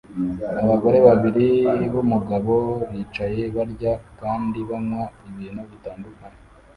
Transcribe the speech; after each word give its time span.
Abagore 0.63 0.97
babiri 1.07 1.47
n'umugabo 1.91 2.55
bicaye 2.91 3.43
barya 3.55 3.93
kandi 4.19 4.59
banywa 4.69 5.03
ibintu 5.29 5.61
bitandukanye 5.71 6.39